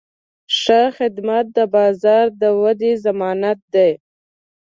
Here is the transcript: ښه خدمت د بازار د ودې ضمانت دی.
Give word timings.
ښه 0.59 0.81
خدمت 0.97 1.45
د 1.57 1.59
بازار 1.75 2.25
د 2.41 2.43
ودې 2.61 2.93
ضمانت 3.05 3.59
دی. 3.73 3.91